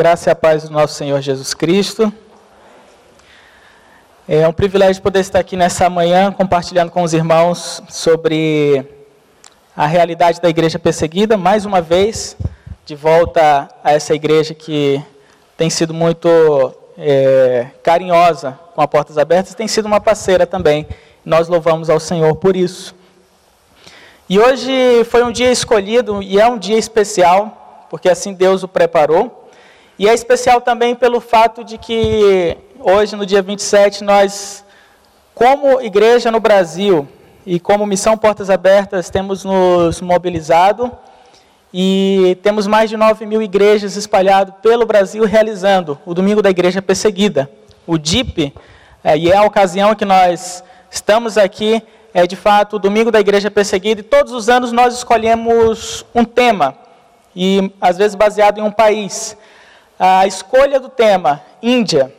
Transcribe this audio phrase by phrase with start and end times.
[0.00, 2.10] graça e a paz do nosso Senhor Jesus Cristo.
[4.26, 8.82] É um privilégio poder estar aqui nessa manhã compartilhando com os irmãos sobre
[9.76, 12.34] a realidade da igreja perseguida, mais uma vez,
[12.86, 15.04] de volta a essa igreja que
[15.54, 16.30] tem sido muito
[16.96, 20.88] é, carinhosa com a Portas Abertas, tem sido uma parceira também.
[21.22, 22.94] Nós louvamos ao Senhor por isso.
[24.30, 28.68] E hoje foi um dia escolhido e é um dia especial, porque assim Deus o
[28.68, 29.39] preparou.
[30.00, 34.64] E é especial também pelo fato de que hoje, no dia 27, nós,
[35.34, 37.06] como igreja no Brasil
[37.44, 40.90] e como Missão Portas Abertas, temos nos mobilizado
[41.70, 46.80] e temos mais de 9 mil igrejas espalhadas pelo Brasil realizando o Domingo da Igreja
[46.80, 47.50] Perseguida,
[47.86, 48.54] o DIP,
[49.04, 51.82] é, e é a ocasião que nós estamos aqui
[52.14, 56.24] é de fato o Domingo da Igreja Perseguida, e todos os anos nós escolhemos um
[56.24, 56.74] tema,
[57.36, 59.36] e às vezes baseado em um país.
[60.02, 62.10] A escolha do tema, Índia,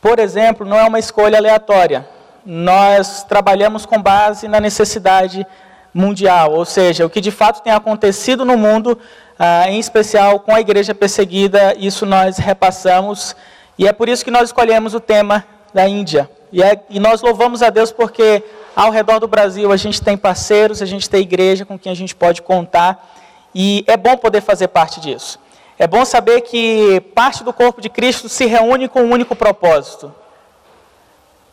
[0.00, 2.08] por exemplo, não é uma escolha aleatória.
[2.46, 5.46] Nós trabalhamos com base na necessidade
[5.92, 8.98] mundial, ou seja, o que de fato tem acontecido no mundo,
[9.38, 13.36] ah, em especial com a igreja perseguida, isso nós repassamos,
[13.78, 15.44] e é por isso que nós escolhemos o tema
[15.74, 16.30] da Índia.
[16.50, 18.42] E, é, e nós louvamos a Deus porque
[18.74, 21.96] ao redor do Brasil a gente tem parceiros, a gente tem igreja com quem a
[21.96, 23.14] gente pode contar,
[23.54, 25.43] e é bom poder fazer parte disso.
[25.78, 30.14] É bom saber que parte do corpo de Cristo se reúne com um único propósito.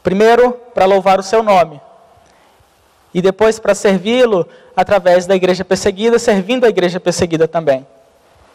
[0.03, 1.81] Primeiro, para louvar o seu nome.
[3.13, 7.85] E depois, para servi-lo através da igreja perseguida, servindo a igreja perseguida também.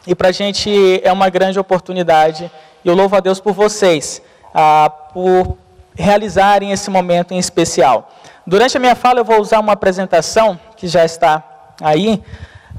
[0.06, 2.50] E para a gente é uma grande oportunidade.
[2.84, 4.22] E eu louvo a Deus por vocês,
[4.54, 5.58] ah, por
[5.96, 8.12] realizarem esse momento em especial.
[8.46, 11.42] Durante a minha fala, eu vou usar uma apresentação que já está
[11.82, 12.22] aí,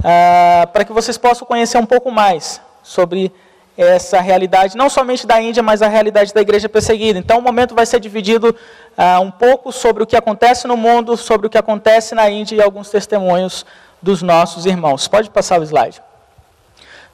[0.02, 3.31] ah, para que vocês possam conhecer um pouco mais sobre
[3.77, 7.20] essa realidade, não somente da Índia, mas a realidade da igreja perseguida.
[7.20, 8.49] Então, o momento vai ser dividido
[8.98, 12.55] uh, um pouco sobre o que acontece no mundo, sobre o que acontece na Índia
[12.55, 13.65] e alguns testemunhos
[14.02, 15.08] dos nossos irmãos.
[15.08, 16.02] Pode passar o slide.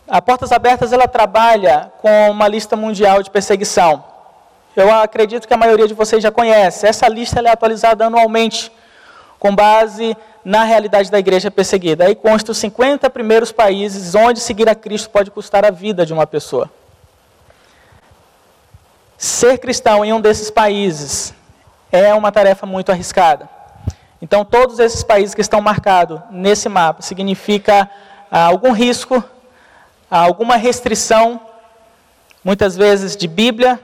[0.07, 4.03] A Portas Abertas ela trabalha com uma lista mundial de perseguição.
[4.75, 6.88] Eu acredito que a maioria de vocês já conhece.
[6.88, 8.72] Essa lista é atualizada anualmente,
[9.38, 12.06] com base na realidade da igreja perseguida.
[12.06, 16.14] Aí consta os 50 primeiros países onde seguir a Cristo pode custar a vida de
[16.14, 16.70] uma pessoa.
[19.18, 21.34] Ser cristão em um desses países
[21.92, 23.48] é uma tarefa muito arriscada.
[24.22, 27.90] Então, todos esses países que estão marcados nesse mapa significa
[28.32, 29.24] ah, algum risco,
[30.09, 31.40] ah, alguma restrição,
[32.44, 33.80] muitas vezes de Bíblia,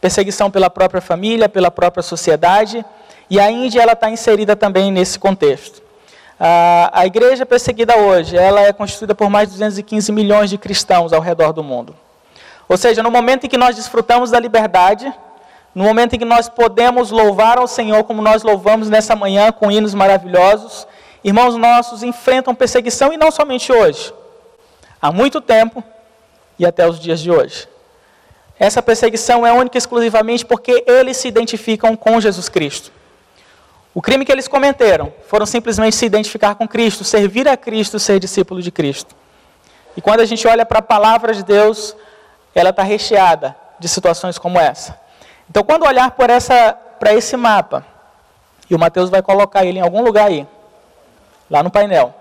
[0.00, 2.84] perseguição pela própria família, pela própria sociedade
[3.32, 5.80] e a Índia ela está inserida também nesse contexto.
[6.38, 11.14] A, a igreja perseguida hoje, ela é constituída por mais de 215 milhões de cristãos
[11.14, 11.96] ao redor do mundo.
[12.68, 15.10] Ou seja, no momento em que nós desfrutamos da liberdade,
[15.74, 19.70] no momento em que nós podemos louvar ao Senhor como nós louvamos nessa manhã com
[19.70, 20.86] hinos maravilhosos,
[21.24, 24.12] irmãos nossos enfrentam perseguição e não somente hoje,
[25.00, 25.82] há muito tempo
[26.58, 27.66] e até os dias de hoje.
[28.60, 33.00] Essa perseguição é única e exclusivamente porque eles se identificam com Jesus Cristo.
[33.94, 38.18] O crime que eles cometeram foram simplesmente se identificar com Cristo, servir a Cristo, ser
[38.18, 39.14] discípulo de Cristo.
[39.94, 41.94] E quando a gente olha para a palavra de Deus,
[42.54, 44.98] ela está recheada de situações como essa.
[45.50, 47.84] Então, quando olhar por essa, para esse mapa,
[48.70, 50.46] e o Mateus vai colocar ele em algum lugar aí,
[51.50, 52.14] lá no painel,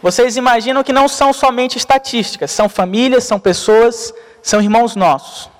[0.00, 5.50] vocês imaginam que não são somente estatísticas, são famílias, são pessoas, são irmãos nossos.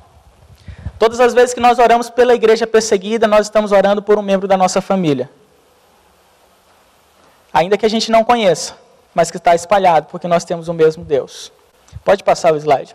[0.96, 4.46] Todas as vezes que nós oramos pela igreja perseguida, nós estamos orando por um membro
[4.46, 5.28] da nossa família
[7.56, 8.74] ainda que a gente não conheça,
[9.14, 11.50] mas que está espalhado, porque nós temos o mesmo Deus.
[12.04, 12.94] Pode passar o slide.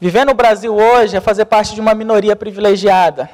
[0.00, 3.28] Viver no Brasil hoje é fazer parte de uma minoria privilegiada.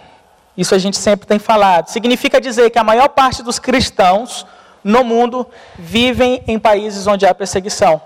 [0.56, 1.89] Isso a gente sempre tem falado.
[1.89, 4.47] Significa dizer que a maior parte dos cristãos
[4.83, 5.47] no mundo
[5.78, 8.01] vivem em países onde há perseguição.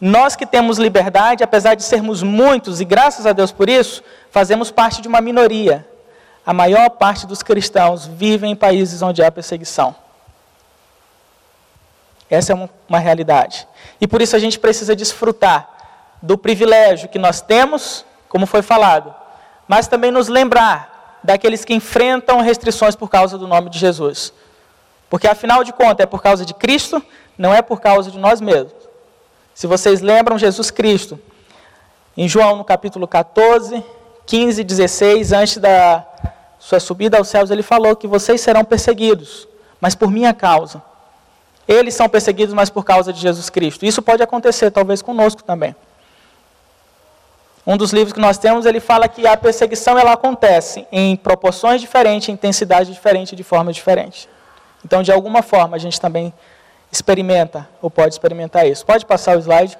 [0.00, 4.70] Nós que temos liberdade, apesar de sermos muitos, e graças a Deus por isso, fazemos
[4.70, 5.86] parte de uma minoria.
[6.46, 9.94] A maior parte dos cristãos vivem em países onde há perseguição.
[12.32, 13.68] Essa é uma realidade.
[14.00, 15.68] E por isso a gente precisa desfrutar
[16.22, 19.14] do privilégio que nós temos, como foi falado,
[19.68, 24.32] mas também nos lembrar daqueles que enfrentam restrições por causa do nome de Jesus.
[25.10, 27.04] Porque afinal de contas é por causa de Cristo,
[27.36, 28.72] não é por causa de nós mesmos.
[29.54, 31.20] Se vocês lembram, Jesus Cristo,
[32.16, 33.84] em João no capítulo 14,
[34.24, 36.02] 15 16, antes da
[36.58, 39.46] sua subida aos céus, ele falou que vocês serão perseguidos,
[39.78, 40.82] mas por minha causa.
[41.66, 43.84] Eles são perseguidos, mas por causa de Jesus Cristo.
[43.84, 45.74] Isso pode acontecer, talvez, conosco também.
[47.64, 51.80] um dos livros que nós temos, ele fala que a perseguição ela acontece em proporções
[51.80, 54.28] diferentes, em intensidade diferente, de forma diferente.
[54.84, 56.32] Então, de alguma forma, a gente também
[56.90, 58.84] experimenta ou pode experimentar isso.
[58.84, 59.78] Pode passar o slide.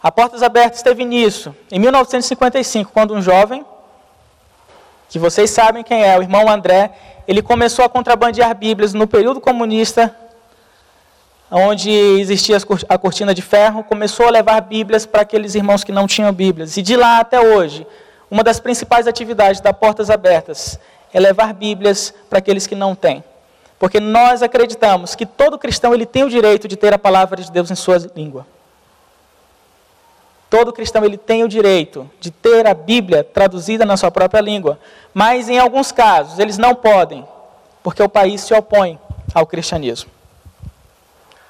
[0.00, 3.64] A Portas Abertas teve início em 1955, quando um jovem,
[5.08, 6.92] que vocês sabem quem é, o irmão André,
[7.26, 10.14] ele começou a contrabandear Bíblias no período comunista,
[11.50, 12.56] onde existia
[12.88, 16.76] a cortina de ferro, começou a levar Bíblias para aqueles irmãos que não tinham Bíblias.
[16.76, 17.86] E de lá até hoje,
[18.30, 20.78] uma das principais atividades da Portas Abertas
[21.12, 23.24] é levar Bíblias para aqueles que não têm.
[23.78, 27.50] Porque nós acreditamos que todo cristão ele tem o direito de ter a palavra de
[27.50, 28.46] Deus em sua língua.
[30.50, 34.78] Todo cristão ele tem o direito de ter a Bíblia traduzida na sua própria língua,
[35.12, 37.24] mas em alguns casos eles não podem,
[37.82, 38.98] porque o país se opõe
[39.34, 40.17] ao cristianismo.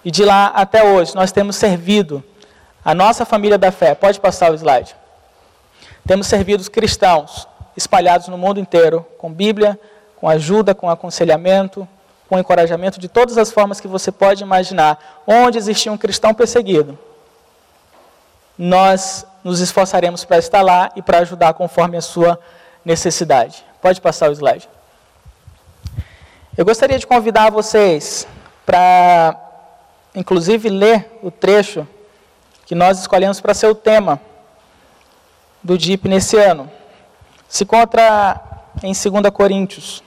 [0.05, 2.23] E de lá até hoje nós temos servido
[2.85, 3.95] a nossa família da fé.
[3.95, 4.95] Pode passar o slide.
[6.07, 7.47] Temos servido os cristãos
[7.77, 9.79] espalhados no mundo inteiro com Bíblia,
[10.17, 11.87] com ajuda, com aconselhamento,
[12.29, 15.23] com encorajamento de todas as formas que você pode imaginar.
[15.27, 16.99] Onde existia um cristão perseguido,
[18.57, 22.39] nós nos esforçaremos para estar lá e para ajudar conforme a sua
[22.85, 23.65] necessidade.
[23.81, 24.69] Pode passar o slide.
[26.57, 28.27] Eu gostaria de convidar vocês
[28.67, 29.37] para,
[30.19, 31.87] inclusive, ler o trecho
[32.67, 34.21] que nós escolhemos para ser o tema
[35.63, 36.71] do DIP nesse ano.
[37.49, 38.41] Se encontra
[38.83, 40.03] em 2 Coríntios.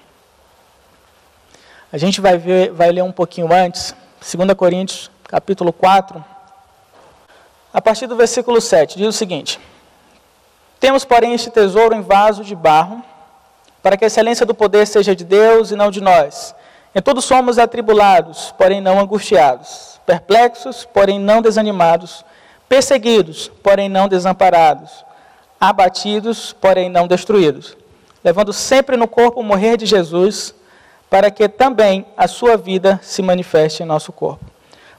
[1.92, 6.24] A gente vai, ver, vai ler um pouquinho antes, 2 Coríntios, capítulo 4,
[7.74, 9.60] a partir do versículo 7, diz o seguinte:
[10.80, 13.02] Temos, porém, este tesouro em vaso de barro,
[13.82, 16.54] para que a excelência do poder seja de Deus e não de nós.
[16.94, 22.26] Em tudo somos atribulados, porém não angustiados, perplexos, porém não desanimados,
[22.68, 25.06] perseguidos, porém não desamparados,
[25.60, 27.78] abatidos, porém não destruídos,
[28.24, 30.56] levando sempre no corpo o morrer de Jesus,
[31.10, 34.46] para que também a sua vida se manifeste em nosso corpo.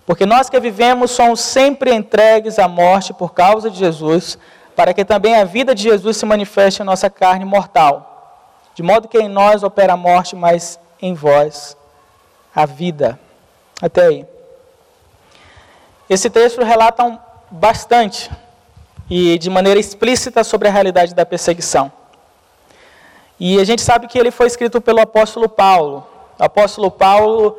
[0.04, 4.36] Porque nós que vivemos somos sempre entregues à morte por causa de Jesus,
[4.76, 8.08] para que também a vida de Jesus se manifeste em nossa carne mortal.
[8.74, 11.76] De modo que em nós opera a morte, mas em vós
[12.54, 13.18] a vida.
[13.80, 14.31] Até aí.
[16.08, 17.18] Esse texto relata
[17.50, 18.30] bastante
[19.08, 21.92] e de maneira explícita sobre a realidade da perseguição.
[23.38, 26.06] E a gente sabe que ele foi escrito pelo apóstolo Paulo.
[26.38, 27.56] O apóstolo Paulo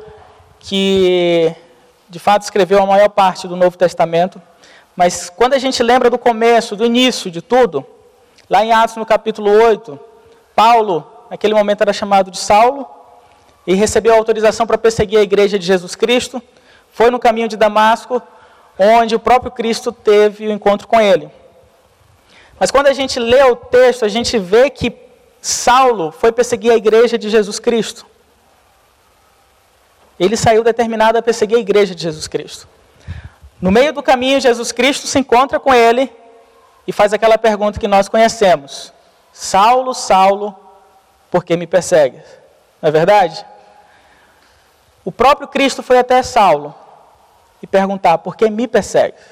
[0.64, 1.54] que
[2.08, 4.40] de fato escreveu a maior parte do Novo Testamento,
[4.96, 7.84] mas quando a gente lembra do começo, do início de tudo,
[8.48, 9.98] lá em Atos no capítulo 8,
[10.54, 12.88] Paulo, naquele momento era chamado de Saulo,
[13.66, 16.42] e recebeu autorização para perseguir a igreja de Jesus Cristo,
[16.92, 18.22] foi no caminho de Damasco,
[18.78, 21.30] onde o próprio Cristo teve o encontro com ele.
[22.58, 24.96] Mas quando a gente lê o texto, a gente vê que
[25.40, 28.06] Saulo foi perseguir a igreja de Jesus Cristo.
[30.18, 32.68] Ele saiu determinado a perseguir a igreja de Jesus Cristo.
[33.60, 36.10] No meio do caminho, Jesus Cristo se encontra com ele
[36.86, 38.92] e faz aquela pergunta que nós conhecemos:
[39.32, 40.54] Saulo, Saulo,
[41.30, 42.22] por que me persegues?
[42.80, 43.44] Não é verdade?
[45.04, 46.74] O próprio Cristo foi até Saulo
[47.64, 49.22] e perguntar: por que me persegues?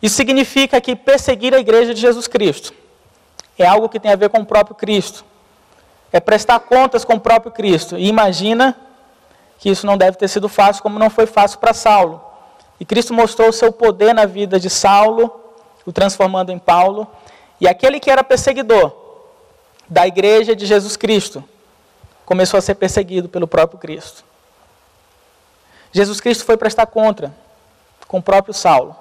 [0.00, 2.72] Isso significa que perseguir a igreja de Jesus Cristo
[3.58, 5.24] é algo que tem a ver com o próprio Cristo.
[6.12, 7.98] É prestar contas com o próprio Cristo.
[7.98, 8.76] E imagina
[9.58, 12.22] que isso não deve ter sido fácil, como não foi fácil para Saulo.
[12.78, 15.28] E Cristo mostrou o seu poder na vida de Saulo,
[15.84, 17.08] o transformando em Paulo.
[17.60, 18.92] E aquele que era perseguidor
[19.88, 21.42] da igreja de Jesus Cristo
[22.24, 24.22] começou a ser perseguido pelo próprio Cristo.
[25.90, 27.34] Jesus Cristo foi prestar contra
[28.08, 28.96] com o próprio Saulo.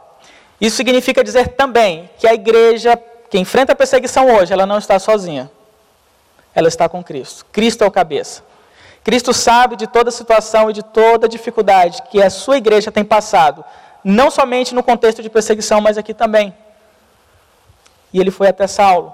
[0.60, 5.00] Isso significa dizer também que a igreja que enfrenta a perseguição hoje, ela não está
[5.00, 5.50] sozinha.
[6.54, 7.46] Ela está com Cristo.
[7.52, 8.44] Cristo é o cabeça.
[9.04, 13.64] Cristo sabe de toda situação e de toda dificuldade que a sua igreja tem passado,
[14.04, 16.54] não somente no contexto de perseguição, mas aqui também.
[18.12, 19.14] E ele foi até Saulo.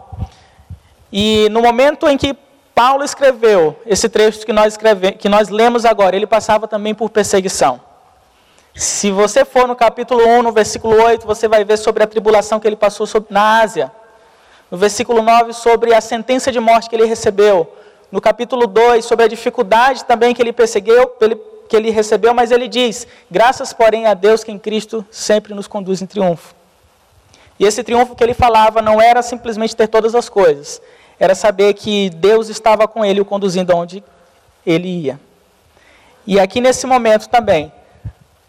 [1.11, 2.35] E no momento em que
[2.73, 7.09] Paulo escreveu esse trecho que nós, escreve, que nós lemos agora, ele passava também por
[7.09, 7.79] perseguição.
[8.75, 12.59] Se você for no capítulo 1, no versículo 8, você vai ver sobre a tribulação
[12.59, 13.91] que ele passou na Ásia.
[14.71, 17.71] No versículo 9, sobre a sentença de morte que ele recebeu
[18.11, 21.07] no capítulo 2, sobre a dificuldade também que ele perseguiu,
[21.69, 25.67] que ele recebeu, mas ele diz: graças, porém, a Deus que em Cristo sempre nos
[25.67, 26.55] conduz em triunfo.
[27.59, 30.81] E esse triunfo que ele falava não era simplesmente ter todas as coisas,
[31.19, 34.03] era saber que Deus estava com ele, o conduzindo aonde
[34.65, 35.19] ele ia.
[36.25, 37.71] E aqui nesse momento também,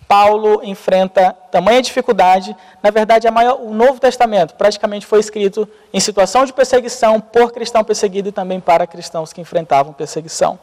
[0.06, 2.56] Paulo enfrenta tamanha dificuldade.
[2.82, 7.82] Na verdade, maior, o Novo Testamento praticamente foi escrito em situação de perseguição por cristão
[7.82, 10.58] perseguido e também para cristãos que enfrentavam perseguição.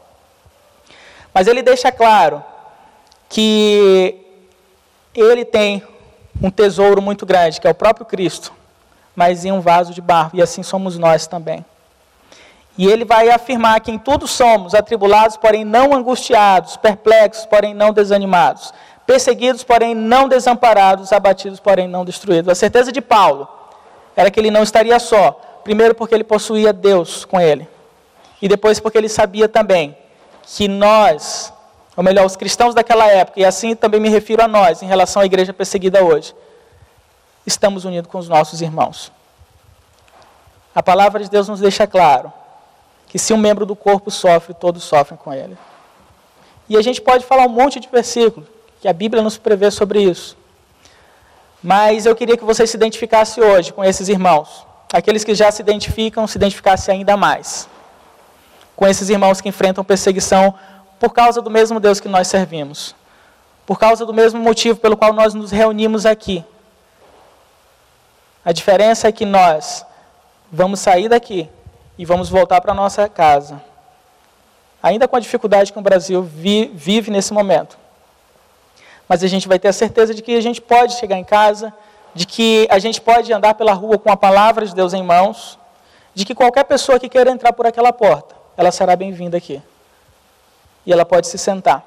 [1.34, 2.42] Mas ele deixa claro
[3.28, 4.18] que
[5.14, 5.82] ele tem
[6.42, 8.52] um tesouro muito grande, que é o próprio Cristo,
[9.14, 11.64] mas em um vaso de barro, e assim somos nós também.
[12.76, 17.92] E ele vai afirmar que em tudo somos atribulados, porém não angustiados, perplexos, porém não
[17.92, 18.72] desanimados,
[19.06, 22.50] perseguidos, porém não desamparados, abatidos, porém não destruídos.
[22.50, 23.48] A certeza de Paulo
[24.14, 25.32] era que ele não estaria só,
[25.64, 27.68] primeiro porque ele possuía Deus com ele,
[28.40, 29.96] e depois porque ele sabia também
[30.44, 31.52] que nós,
[31.96, 35.22] ou melhor, os cristãos daquela época, e assim também me refiro a nós, em relação
[35.22, 36.34] à igreja perseguida hoje,
[37.46, 39.12] estamos unidos com os nossos irmãos.
[40.74, 42.32] A palavra de Deus nos deixa claro
[43.08, 45.56] que se um membro do corpo sofre, todos sofrem com ele.
[46.68, 48.48] E a gente pode falar um monte de versículos,
[48.82, 50.36] que a Bíblia nos prevê sobre isso.
[51.62, 54.66] Mas eu queria que você se identificasse hoje com esses irmãos.
[54.92, 57.68] Aqueles que já se identificam, se identificassem ainda mais.
[58.74, 60.52] Com esses irmãos que enfrentam perseguição
[60.98, 62.92] por causa do mesmo Deus que nós servimos.
[63.64, 66.44] Por causa do mesmo motivo pelo qual nós nos reunimos aqui.
[68.44, 69.86] A diferença é que nós
[70.50, 71.48] vamos sair daqui
[71.96, 73.62] e vamos voltar para nossa casa.
[74.82, 77.80] Ainda com a dificuldade que o Brasil vi, vive nesse momento.
[79.12, 81.70] Mas a gente vai ter a certeza de que a gente pode chegar em casa,
[82.14, 85.58] de que a gente pode andar pela rua com a palavra de Deus em mãos,
[86.14, 89.60] de que qualquer pessoa que queira entrar por aquela porta, ela será bem-vinda aqui.
[90.86, 91.84] E ela pode se sentar.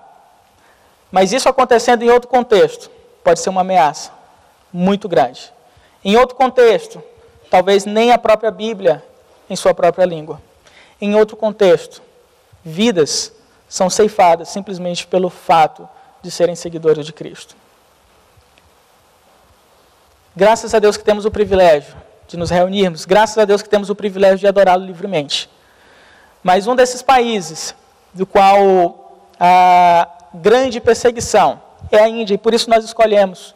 [1.12, 2.92] Mas isso acontecendo em outro contexto,
[3.24, 4.12] pode ser uma ameaça
[4.72, 5.52] muito grande.
[6.04, 7.02] Em outro contexto,
[7.50, 9.04] talvez nem a própria Bíblia
[9.50, 10.40] em sua própria língua.
[11.02, 12.04] Em outro contexto,
[12.64, 13.34] vidas
[13.68, 15.90] são ceifadas simplesmente pelo fato
[16.26, 17.56] de serem seguidores de Cristo.
[20.36, 21.96] Graças a Deus que temos o privilégio
[22.28, 25.50] de nos reunirmos, graças a Deus que temos o privilégio de adorá-lo livremente.
[26.44, 27.76] Mas um desses países
[28.14, 33.54] do qual a grande perseguição é a Índia, e por isso nós escolhemos,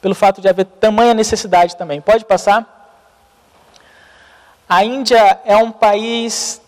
[0.00, 2.00] pelo fato de haver tamanha necessidade também.
[2.00, 2.76] Pode passar?
[4.68, 6.60] A Índia é um país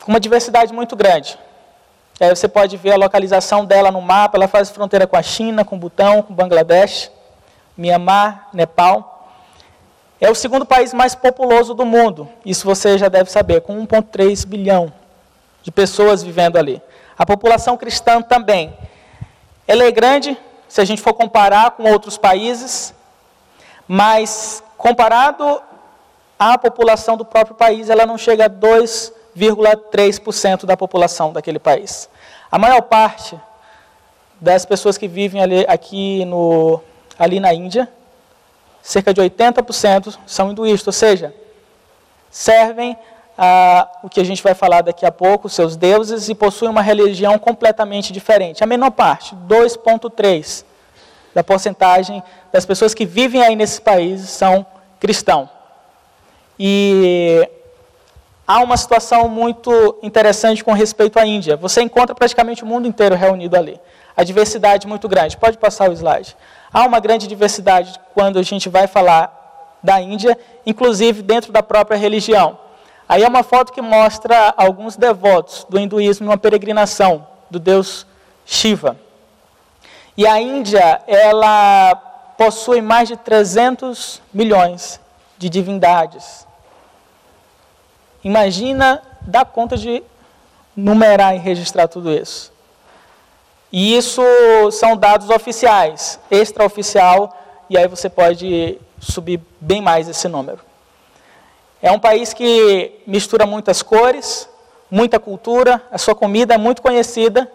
[0.00, 1.36] com uma diversidade muito grande.
[2.22, 5.64] Aí você pode ver a localização dela no mapa, ela faz fronteira com a China,
[5.64, 7.10] com o Butão, com o Bangladesh,
[7.76, 9.28] Myanmar, Nepal.
[10.20, 14.46] É o segundo país mais populoso do mundo, isso você já deve saber, com 1,3
[14.46, 14.92] bilhão
[15.64, 16.80] de pessoas vivendo ali.
[17.18, 18.72] A população cristã também.
[19.66, 20.38] Ela é grande,
[20.68, 22.94] se a gente for comparar com outros países,
[23.88, 25.60] mas comparado
[26.38, 32.11] a população do próprio país ela não chega a 2,3% da população daquele país.
[32.52, 33.40] A maior parte
[34.38, 36.82] das pessoas que vivem ali, aqui no,
[37.18, 37.88] ali na Índia,
[38.82, 41.34] cerca de 80% são hinduístas, ou seja,
[42.30, 42.94] servem
[43.38, 46.82] a, o que a gente vai falar daqui a pouco, seus deuses, e possuem uma
[46.82, 48.62] religião completamente diferente.
[48.62, 50.64] A menor parte, 2,3%
[51.34, 54.66] da porcentagem das pessoas que vivem aí nesses países são
[55.00, 55.48] cristãos.
[56.58, 57.48] E
[58.46, 61.56] há uma situação muito interessante com respeito à Índia.
[61.56, 63.80] Você encontra praticamente o mundo inteiro reunido ali.
[64.16, 65.36] A diversidade muito grande.
[65.36, 66.36] Pode passar o slide.
[66.72, 71.96] Há uma grande diversidade quando a gente vai falar da Índia, inclusive dentro da própria
[71.96, 72.58] religião.
[73.08, 78.06] Aí é uma foto que mostra alguns devotos do hinduísmo numa peregrinação do deus
[78.46, 78.96] Shiva.
[80.16, 81.94] E a Índia, ela
[82.36, 85.00] possui mais de 300 milhões
[85.38, 86.46] de divindades.
[88.24, 90.02] Imagina dar conta de
[90.76, 92.52] numerar e registrar tudo isso.
[93.72, 94.22] E isso
[94.70, 97.36] são dados oficiais, extraoficial,
[97.70, 100.60] e aí você pode subir bem mais esse número.
[101.80, 104.48] É um país que mistura muitas cores,
[104.90, 107.50] muita cultura, a sua comida é muito conhecida,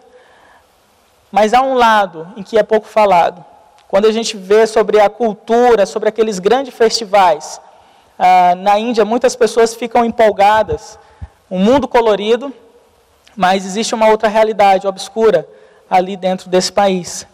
[1.30, 3.44] mas há um lado em que é pouco falado.
[3.86, 7.60] Quando a gente vê sobre a cultura, sobre aqueles grandes festivais,
[8.18, 10.98] ah, na Índia, muitas pessoas ficam empolgadas,
[11.50, 12.52] um mundo colorido,
[13.36, 15.48] mas existe uma outra realidade obscura
[15.88, 17.26] ali dentro desse país.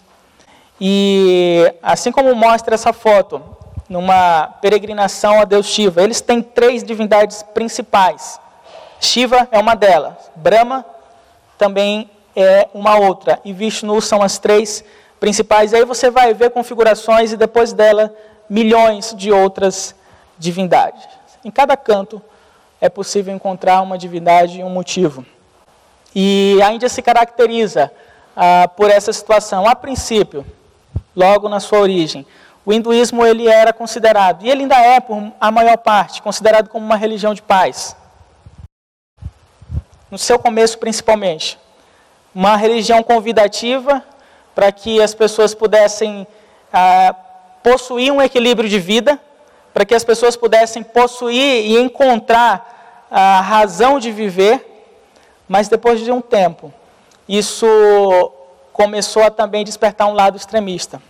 [0.80, 3.42] E assim como mostra essa foto,
[3.88, 8.38] numa peregrinação a Deus Shiva, eles têm três divindades principais.
[9.00, 10.84] Shiva é uma delas, Brahma
[11.56, 14.84] também é uma outra, e Vishnu são as três
[15.18, 15.72] principais.
[15.72, 18.14] E aí você vai ver configurações e depois dela
[18.50, 19.94] milhões de outras
[20.38, 21.08] divindade.
[21.44, 22.22] Em cada canto
[22.80, 25.24] é possível encontrar uma divindade e um motivo.
[26.14, 27.90] E a Índia se caracteriza
[28.36, 29.66] ah, por essa situação.
[29.66, 30.44] A princípio,
[31.14, 32.26] logo na sua origem,
[32.64, 36.84] o hinduísmo ele era considerado, e ele ainda é, por a maior parte, considerado como
[36.84, 37.94] uma religião de paz.
[40.10, 41.58] No seu começo, principalmente.
[42.34, 44.02] Uma religião convidativa
[44.54, 46.26] para que as pessoas pudessem
[46.72, 47.14] ah,
[47.62, 49.20] possuir um equilíbrio de vida,
[49.74, 54.64] para que as pessoas pudessem possuir e encontrar a razão de viver,
[55.46, 56.72] mas depois de um tempo,
[57.28, 57.66] isso
[58.72, 61.02] começou a também despertar um lado extremista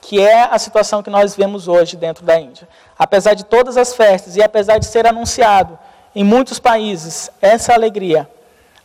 [0.00, 2.68] que é a situação que nós vemos hoje dentro da Índia.
[2.98, 5.78] Apesar de todas as festas e apesar de ser anunciado
[6.14, 8.28] em muitos países essa alegria,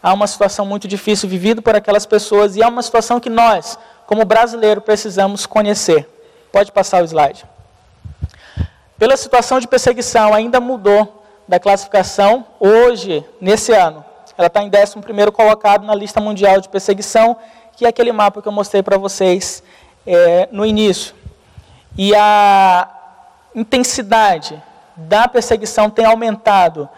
[0.01, 3.77] há uma situação muito difícil vivida por aquelas pessoas e há uma situação que nós,
[4.05, 6.09] como brasileiro, precisamos conhecer.
[6.51, 7.45] Pode passar o slide.
[8.97, 14.03] Pela situação de perseguição, ainda mudou da classificação hoje, nesse ano.
[14.37, 17.37] Ela está em 11 colocado na lista mundial de perseguição,
[17.75, 19.63] que é aquele mapa que eu mostrei para vocês
[20.05, 21.13] é, no início.
[21.97, 22.89] E a
[23.53, 24.61] intensidade
[24.95, 26.89] da perseguição tem aumentado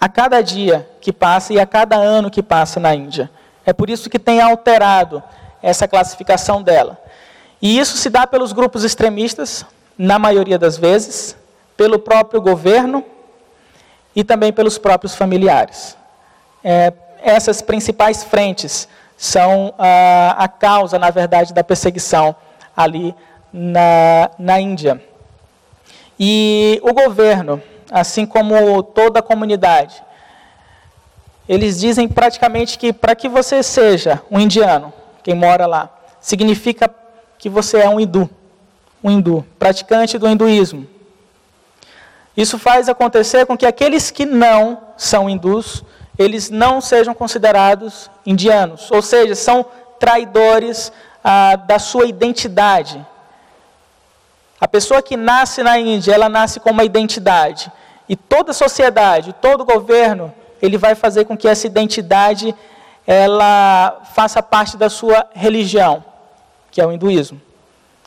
[0.00, 3.30] a cada dia que passa e a cada ano que passa na Índia.
[3.64, 5.22] É por isso que tem alterado
[5.62, 6.98] essa classificação dela.
[7.60, 9.64] E isso se dá pelos grupos extremistas,
[9.96, 11.36] na maioria das vezes,
[11.76, 13.04] pelo próprio governo
[14.14, 15.96] e também pelos próprios familiares.
[16.62, 22.34] É, essas principais frentes são a, a causa, na verdade, da perseguição
[22.76, 23.14] ali
[23.52, 25.02] na, na Índia.
[26.18, 30.02] E o governo, assim como toda a comunidade,
[31.48, 36.90] eles dizem praticamente que para que você seja um indiano, quem mora lá, significa
[37.38, 38.28] que você é um hindu,
[39.04, 40.88] um hindu, praticante do hinduísmo.
[42.34, 45.84] Isso faz acontecer com que aqueles que não são hindus
[46.18, 49.66] eles não sejam considerados indianos, ou seja, são
[49.98, 53.04] traidores ah, da sua identidade.
[54.60, 57.70] A pessoa que nasce na Índia, ela nasce com uma identidade.
[58.08, 62.54] E toda a sociedade, todo governo, ele vai fazer com que essa identidade
[63.06, 66.04] ela faça parte da sua religião,
[66.70, 67.40] que é o hinduísmo.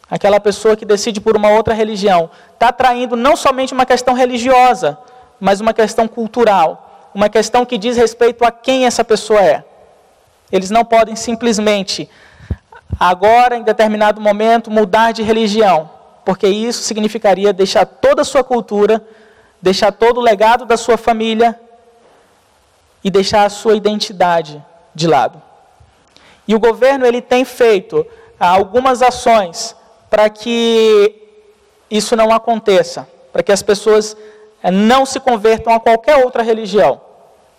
[0.09, 4.97] Aquela pessoa que decide por uma outra religião está traindo não somente uma questão religiosa,
[5.39, 9.63] mas uma questão cultural uma questão que diz respeito a quem essa pessoa é.
[10.51, 12.07] Eles não podem simplesmente,
[12.99, 15.89] agora, em determinado momento, mudar de religião,
[16.23, 19.03] porque isso significaria deixar toda a sua cultura,
[19.59, 21.59] deixar todo o legado da sua família
[23.03, 25.41] e deixar a sua identidade de lado.
[26.47, 28.05] E o governo ele tem feito
[28.39, 29.75] algumas ações
[30.09, 31.15] para que
[31.89, 34.15] isso não aconteça, para que as pessoas
[34.63, 37.01] eh, não se convertam a qualquer outra religião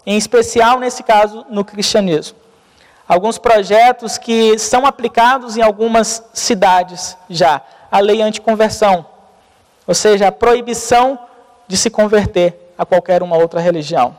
[0.09, 2.39] em especial nesse caso no cristianismo.
[3.07, 7.61] Alguns projetos que são aplicados em algumas cidades já.
[7.93, 9.05] A lei anticonversão,
[9.87, 11.19] ou seja, a proibição
[11.67, 14.17] de se converter a qualquer uma outra religião.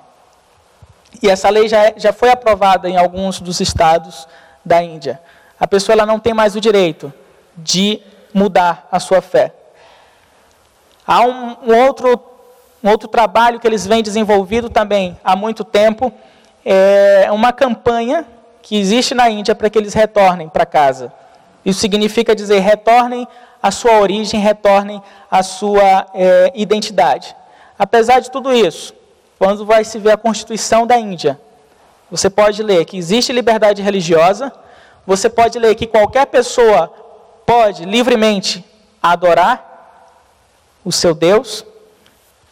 [1.24, 4.28] E essa lei já, é, já foi aprovada em alguns dos estados
[4.64, 5.20] da Índia.
[5.60, 7.12] A pessoa ela não tem mais o direito
[7.58, 8.00] de
[8.34, 9.54] mudar a sua fé.
[11.06, 12.30] Há um, um outro
[12.82, 16.14] um outro trabalho que eles vêm desenvolvido também há muito tempo
[16.64, 18.26] é uma campanha
[18.62, 21.12] que existe na Índia para que eles retornem para casa.
[21.66, 23.28] Isso significa dizer retornem
[23.62, 27.36] à sua origem, retornem à sua é, identidade.
[27.78, 28.94] Apesar de tudo isso,
[29.38, 31.40] quando vai se ver a Constituição da Índia,
[32.12, 34.52] você pode ler que existe liberdade religiosa,
[35.06, 36.92] você pode ler que qualquer pessoa
[37.50, 38.64] pode livremente
[39.02, 40.14] adorar
[40.86, 41.66] o seu Deus,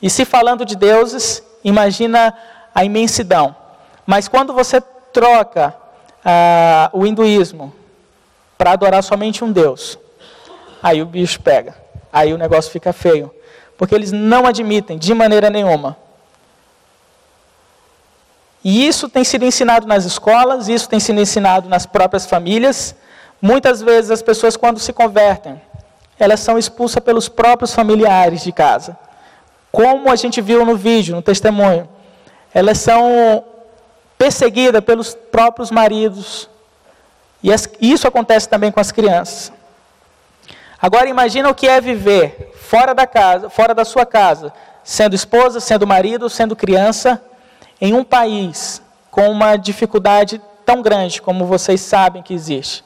[0.01, 2.35] e se falando de deuses, imagina
[2.73, 3.55] a imensidão.
[4.07, 4.81] Mas quando você
[5.13, 5.75] troca
[6.25, 7.71] ah, o hinduísmo
[8.57, 9.99] para adorar somente um Deus,
[10.81, 11.75] aí o bicho pega.
[12.11, 13.31] Aí o negócio fica feio.
[13.77, 15.95] Porque eles não admitem de maneira nenhuma.
[18.63, 22.95] E isso tem sido ensinado nas escolas, isso tem sido ensinado nas próprias famílias.
[23.41, 25.61] Muitas vezes as pessoas, quando se convertem,
[26.19, 28.97] elas são expulsas pelos próprios familiares de casa
[29.77, 31.87] como a gente viu no vídeo, no testemunho,
[32.51, 33.43] elas são
[34.17, 36.49] perseguidas pelos próprios maridos.
[37.43, 37.51] E
[37.91, 39.51] isso acontece também com as crianças.
[40.81, 44.51] Agora imagina o que é viver fora da casa, fora da sua casa,
[44.83, 47.21] sendo esposa, sendo marido, sendo criança,
[47.79, 52.83] em um país com uma dificuldade tão grande como vocês sabem que existe.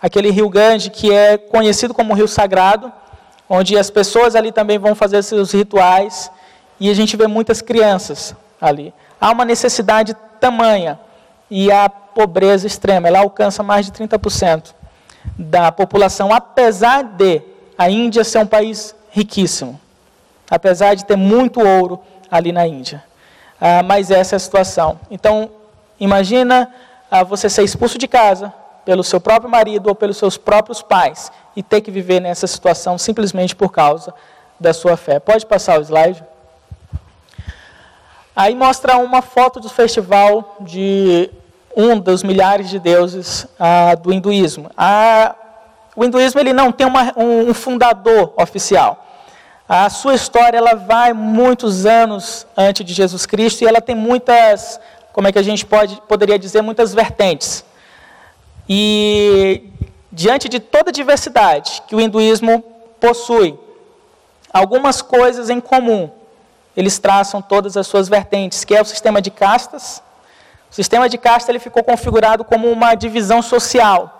[0.00, 2.92] Aquele rio grande que é conhecido como rio sagrado,
[3.48, 6.30] onde as pessoas ali também vão fazer seus rituais,
[6.78, 8.92] e a gente vê muitas crianças ali.
[9.20, 10.98] Há uma necessidade tamanha
[11.50, 13.08] e a pobreza extrema.
[13.08, 14.74] Ela alcança mais de 30%
[15.38, 17.42] da população, apesar de
[17.78, 19.80] a Índia ser um país riquíssimo,
[20.50, 23.02] apesar de ter muito ouro ali na Índia.
[23.60, 25.00] Ah, mas essa é a situação.
[25.10, 25.50] Então,
[25.98, 26.70] imagina
[27.10, 28.52] ah, você ser expulso de casa
[28.86, 32.96] pelo seu próprio marido ou pelos seus próprios pais e ter que viver nessa situação
[32.96, 34.14] simplesmente por causa
[34.60, 35.18] da sua fé.
[35.18, 36.24] Pode passar o slide?
[38.34, 41.28] Aí mostra uma foto do festival de
[41.76, 44.70] um dos milhares de deuses ah, do hinduísmo.
[44.76, 45.34] Ah,
[45.96, 49.04] o hinduísmo ele não tem uma, um, um, fundador oficial.
[49.68, 54.78] A sua história ela vai muitos anos antes de Jesus Cristo e ela tem muitas,
[55.12, 57.64] como é que a gente pode, poderia dizer, muitas vertentes.
[58.68, 59.70] E
[60.10, 62.62] diante de toda a diversidade que o hinduísmo
[63.00, 63.58] possui,
[64.52, 66.10] algumas coisas em comum
[66.76, 70.02] eles traçam todas as suas vertentes, que é o sistema de castas.
[70.70, 74.12] O sistema de casta ele ficou configurado como uma divisão social.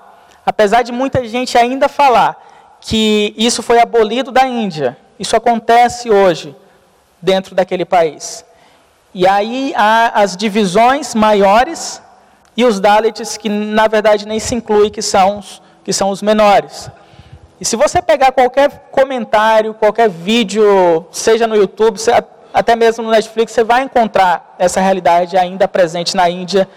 [0.45, 6.57] Apesar de muita gente ainda falar que isso foi abolido da Índia, isso acontece hoje
[7.21, 8.45] dentro daquele país.
[9.13, 12.01] E aí há as divisões maiores
[12.57, 16.23] e os Dalits que na verdade nem se inclui, que são os, que são os
[16.23, 16.91] menores.
[17.61, 21.99] E se você pegar qualquer comentário, qualquer vídeo, seja no YouTube,
[22.53, 26.69] até mesmo no Netflix, você vai encontrar essa realidade ainda presente na Índia,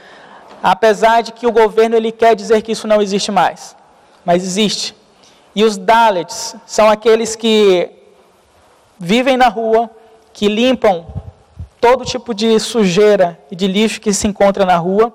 [0.62, 3.76] apesar de que o governo ele quer dizer que isso não existe mais.
[4.26, 4.96] Mas existe.
[5.56, 7.89] E os Dalits são aqueles que
[8.98, 9.89] vivem na rua,
[10.32, 11.06] que limpam
[11.80, 15.13] todo tipo de sujeira e de lixo que se encontra na rua,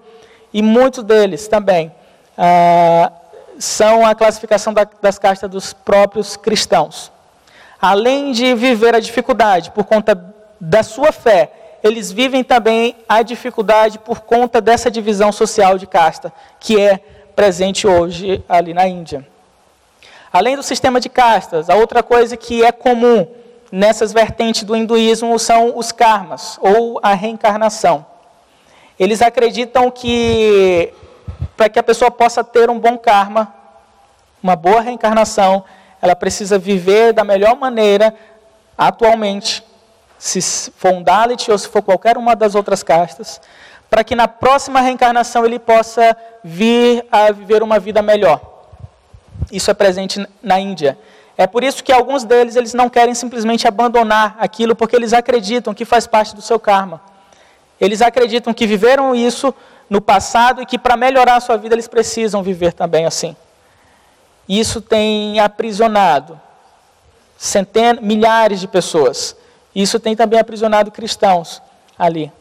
[0.54, 1.92] e muitos deles também
[2.38, 3.10] ah,
[3.58, 7.10] são a classificação da, das castas dos próprios cristãos.
[7.82, 11.50] Além de viver a dificuldade por conta da sua fé,
[11.82, 16.98] eles vivem também a dificuldade por conta dessa divisão social de casta, que é
[17.34, 19.26] presente hoje ali na Índia.
[20.32, 23.26] Além do sistema de castas, a outra coisa que é comum
[23.72, 28.06] nessas vertentes do hinduísmo são os karmas, ou a reencarnação.
[28.98, 30.92] Eles acreditam que
[31.56, 33.52] para que a pessoa possa ter um bom karma,
[34.42, 35.64] uma boa reencarnação,
[36.00, 38.14] ela precisa viver da melhor maneira
[38.76, 39.64] atualmente
[40.18, 43.40] se for um Dalit ou se for qualquer uma das outras castas,
[43.90, 48.40] para que na próxima reencarnação ele possa vir a viver uma vida melhor.
[49.50, 50.98] Isso é presente na Índia.
[51.36, 55.74] É por isso que alguns deles eles não querem simplesmente abandonar aquilo, porque eles acreditam
[55.74, 57.00] que faz parte do seu karma.
[57.84, 59.54] Eles acreditam que viveram isso
[59.88, 63.36] no passado e que para melhorar a sua vida eles precisam viver também assim.
[64.48, 66.40] Isso tem aprisionado
[67.36, 69.36] centenas, milhares de pessoas.
[69.74, 71.60] Isso tem também aprisionado cristãos
[71.98, 72.32] ali.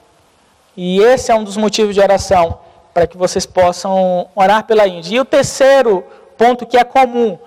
[0.75, 2.59] E esse é um dos motivos de oração,
[2.93, 5.15] para que vocês possam orar pela Índia.
[5.15, 6.03] E o terceiro
[6.37, 7.37] ponto que é comum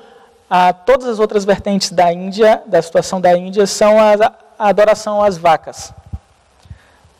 [0.48, 5.37] a todas as outras vertentes da Índia, da situação da Índia, são a, adoração às
[5.37, 5.92] vacas.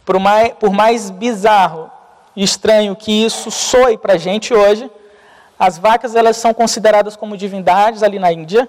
[0.07, 1.91] Por mais, por mais bizarro
[2.37, 4.89] e estranho que isso soe para a gente hoje,
[5.59, 8.69] as vacas elas são consideradas como divindades ali na Índia,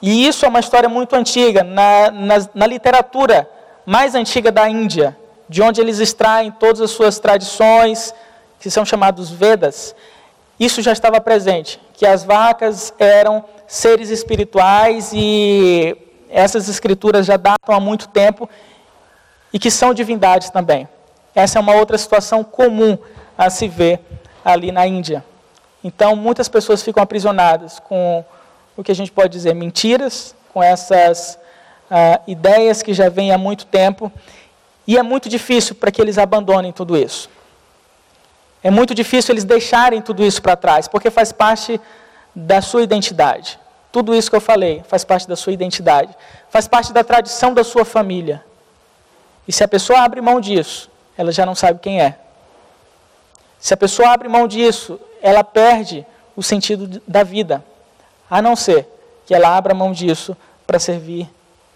[0.00, 3.46] e isso é uma história muito antiga, na, na, na literatura
[3.84, 5.14] mais antiga da Índia,
[5.46, 8.14] de onde eles extraem todas as suas tradições,
[8.58, 9.94] que são chamados Vedas.
[10.58, 15.94] Isso já estava presente, que as vacas eram seres espirituais e
[16.30, 18.48] essas escrituras já datam há muito tempo
[19.52, 20.88] e que são divindades também.
[21.34, 22.98] Essa é uma outra situação comum
[23.36, 24.00] a se ver
[24.44, 25.24] ali na Índia.
[25.82, 28.24] Então, muitas pessoas ficam aprisionadas com
[28.76, 31.38] o que a gente pode dizer, mentiras, com essas
[31.90, 34.12] uh, ideias que já vêm há muito tempo,
[34.86, 37.30] e é muito difícil para que eles abandonem tudo isso.
[38.62, 41.80] É muito difícil eles deixarem tudo isso para trás, porque faz parte
[42.34, 43.58] da sua identidade.
[43.90, 46.14] Tudo isso que eu falei faz parte da sua identidade,
[46.48, 48.44] faz parte da tradição da sua família.
[49.50, 52.16] E se a pessoa abre mão disso, ela já não sabe quem é.
[53.58, 57.60] Se a pessoa abre mão disso, ela perde o sentido da vida
[58.30, 58.86] a não ser
[59.26, 61.28] que ela abra mão disso para servir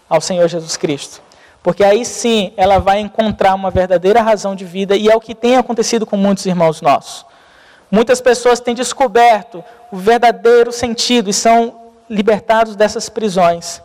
[0.07, 1.21] ao Senhor Jesus Cristo.
[1.61, 5.35] Porque aí sim ela vai encontrar uma verdadeira razão de vida e é o que
[5.35, 7.25] tem acontecido com muitos irmãos nossos.
[7.91, 9.61] Muitas pessoas têm descoberto
[9.91, 13.81] o verdadeiro sentido e são libertados dessas prisões.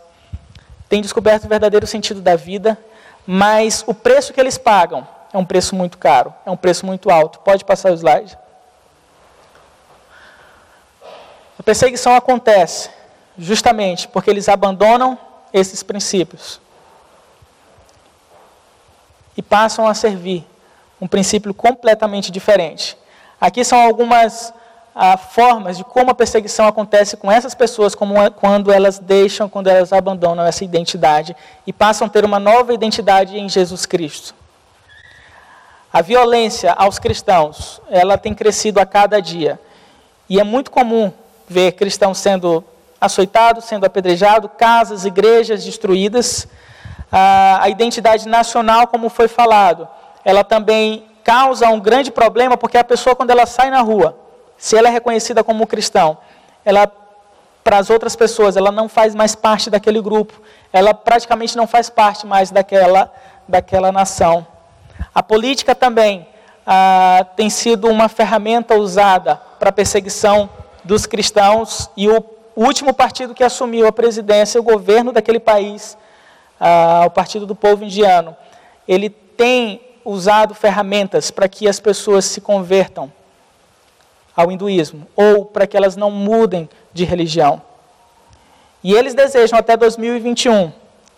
[0.88, 2.79] Têm descoberto o verdadeiro sentido da vida,
[3.33, 7.09] mas o preço que eles pagam é um preço muito caro, é um preço muito
[7.11, 7.38] alto.
[7.38, 8.37] Pode passar o slide.
[11.57, 12.90] A perseguição acontece
[13.38, 15.16] justamente porque eles abandonam
[15.53, 16.61] esses princípios
[19.37, 20.45] e passam a servir
[21.01, 22.99] um princípio completamente diferente.
[23.40, 24.53] Aqui são algumas
[25.03, 29.69] ah, formas de como a perseguição acontece com essas pessoas como, quando elas deixam, quando
[29.69, 31.35] elas abandonam essa identidade
[31.67, 34.35] e passam a ter uma nova identidade em Jesus Cristo.
[35.91, 39.59] A violência aos cristãos, ela tem crescido a cada dia.
[40.29, 41.11] E é muito comum
[41.49, 42.63] ver cristãos sendo
[43.01, 46.47] açoitados, sendo apedrejados, casas, igrejas destruídas.
[47.11, 49.89] A identidade nacional, como foi falado,
[50.27, 54.15] ela também causa um grande problema, porque a pessoa, quando ela sai na rua,
[54.61, 56.18] se ela é reconhecida como cristão,
[56.62, 56.87] ela
[57.64, 61.88] para as outras pessoas, ela não faz mais parte daquele grupo, ela praticamente não faz
[61.88, 63.11] parte mais daquela,
[63.49, 64.46] daquela nação.
[65.14, 66.27] A política também
[66.66, 70.49] ah, tem sido uma ferramenta usada para a perseguição
[70.85, 72.23] dos cristãos e o
[72.55, 75.96] último partido que assumiu a presidência, o governo daquele país,
[76.61, 78.37] ah, o Partido do Povo Indiano,
[78.87, 83.11] ele tem usado ferramentas para que as pessoas se convertam
[84.37, 87.62] ao hinduísmo ou para que elas não mudem de religião.
[88.83, 90.73] E eles desejam até 2021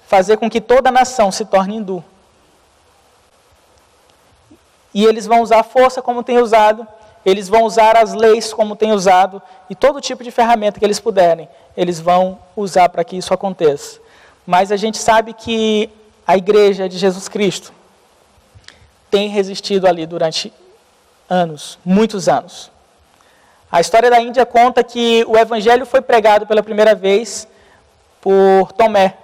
[0.07, 2.05] fazer com que toda a nação se torne hindu.
[4.93, 6.87] E eles vão usar a força como tem usado,
[7.25, 11.01] eles vão usar as leis como tem usado, e todo tipo de ferramenta que eles
[11.01, 14.01] puderem, eles vão usar para que isso aconteça.
[14.47, 15.89] Mas a gente sabe que
[16.27, 17.73] a igreja de Jesus Cristo
[19.11, 20.53] tem resistido ali durante
[21.29, 22.72] anos, muitos anos.
[23.73, 27.49] A história da Índia conta que o evangelho foi pregado pela primeira vez
[28.21, 29.15] por Tomé.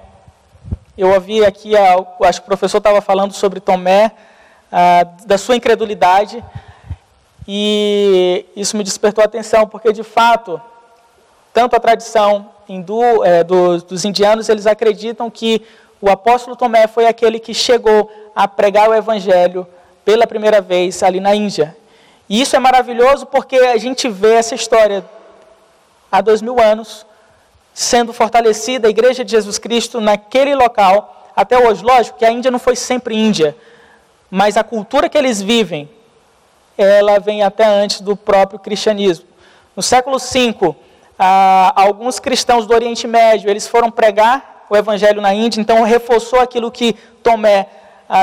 [0.96, 4.10] Eu ouvi aqui, acho que o professor estava falando sobre Tomé,
[4.72, 6.42] ah, da sua incredulidade.
[7.46, 10.58] E isso me despertou a atenção, porque de fato,
[11.52, 15.60] tanto a tradição hindu, é, dos, dos indianos, eles acreditam que
[16.00, 19.66] o apóstolo Tomé foi aquele que chegou a pregar o evangelho
[20.06, 21.76] pela primeira vez ali na Índia.
[22.28, 25.04] E isso é maravilhoso porque a gente vê essa história
[26.12, 27.06] há dois mil anos
[27.72, 31.84] sendo fortalecida, a igreja de Jesus Cristo naquele local, até hoje.
[31.84, 33.56] Lógico que a Índia não foi sempre Índia,
[34.30, 35.88] mas a cultura que eles vivem,
[36.76, 39.26] ela vem até antes do próprio cristianismo.
[39.76, 40.74] No século V,
[41.74, 46.70] alguns cristãos do Oriente Médio, eles foram pregar o evangelho na Índia, então reforçou aquilo
[46.70, 47.68] que Tomé,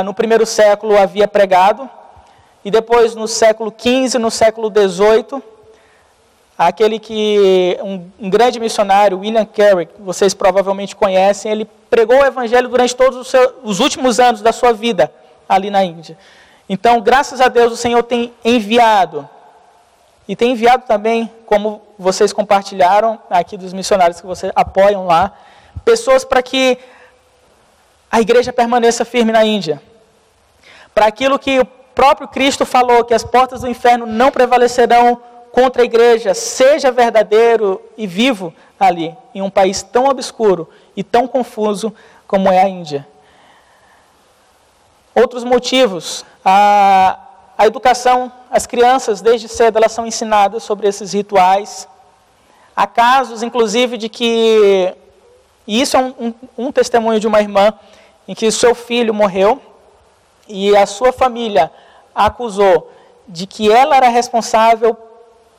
[0.04, 1.90] no primeiro século, havia pregado.
[2.66, 5.40] E depois, no século XV, no século XVIII,
[6.58, 12.68] aquele que, um, um grande missionário, William Carey, vocês provavelmente conhecem, ele pregou o evangelho
[12.68, 15.12] durante todos os, seus, os últimos anos da sua vida
[15.48, 16.18] ali na Índia.
[16.68, 19.30] Então, graças a Deus, o Senhor tem enviado.
[20.28, 25.32] E tem enviado também, como vocês compartilharam aqui dos missionários que vocês apoiam lá,
[25.84, 26.80] pessoas para que
[28.12, 29.80] a igreja permaneça firme na Índia.
[30.96, 35.20] Para aquilo que o próprio Cristo falou, que as portas do inferno não prevalecerão
[35.52, 41.28] contra a igreja, seja verdadeiro e vivo ali, em um país tão obscuro e tão
[41.28, 41.96] confuso
[42.28, 43.08] como é a Índia.
[45.16, 47.18] Outros motivos, a,
[47.58, 51.88] a educação, as crianças desde cedo elas são ensinadas sobre esses rituais.
[52.76, 54.94] Há casos, inclusive, de que,
[55.66, 56.34] e isso é um, um,
[56.66, 57.74] um testemunho de uma irmã,
[58.28, 59.62] em que seu filho morreu
[60.50, 61.72] e a sua família
[62.16, 62.92] acusou
[63.28, 64.98] de que ela era responsável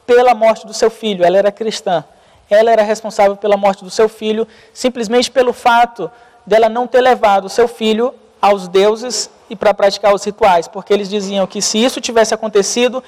[0.06, 2.04] pela morte do seu filho, ela era cristã.
[2.48, 6.10] Ela era responsável pela morte do seu filho simplesmente pelo fato
[6.46, 10.92] dela não ter levado o seu filho aos deuses e para praticar os rituais, porque
[10.92, 13.02] eles diziam que se isso tivesse acontecido,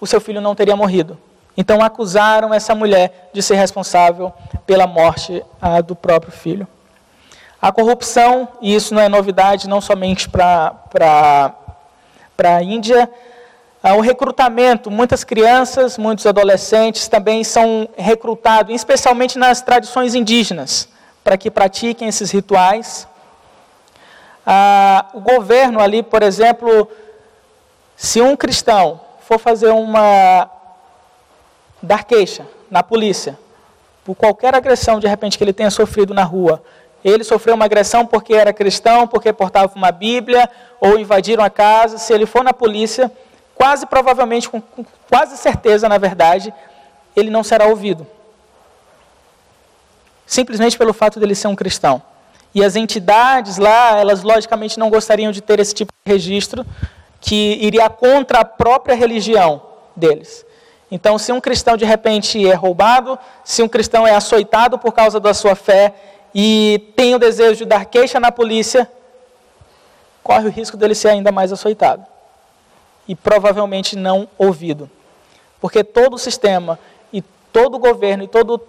[0.00, 1.18] o seu filho não teria morrido.
[1.56, 4.32] Então acusaram essa mulher de ser responsável
[4.66, 5.44] pela morte
[5.86, 6.66] do próprio filho.
[7.60, 11.54] A corrupção, e isso não é novidade não somente para
[12.36, 13.10] a Índia,
[13.82, 20.88] o recrutamento, muitas crianças, muitos adolescentes também são recrutados, especialmente nas tradições indígenas,
[21.22, 23.06] para que pratiquem esses rituais.
[24.46, 26.88] Ah, o governo ali, por exemplo,
[27.96, 30.50] se um cristão for fazer uma
[31.82, 33.38] dar queixa na polícia
[34.04, 36.62] por qualquer agressão de repente que ele tenha sofrido na rua,
[37.10, 40.48] ele sofreu uma agressão porque era cristão, porque portava uma Bíblia
[40.80, 43.12] ou invadiram a casa, se ele for na polícia,
[43.54, 46.52] quase provavelmente, com, com quase certeza, na verdade,
[47.14, 48.06] ele não será ouvido.
[50.26, 52.02] Simplesmente pelo fato dele ser um cristão.
[52.54, 56.64] E as entidades lá, elas logicamente não gostariam de ter esse tipo de registro
[57.20, 59.62] que iria contra a própria religião
[59.94, 60.44] deles.
[60.90, 65.18] Então, se um cristão de repente é roubado, se um cristão é açoitado por causa
[65.18, 65.92] da sua fé
[66.34, 68.90] e tem o desejo de dar queixa na polícia,
[70.22, 72.04] corre o risco dele ser ainda mais açoitado
[73.06, 74.90] e provavelmente não ouvido.
[75.60, 76.78] porque todo o sistema
[77.10, 78.60] e todo o governo e todo o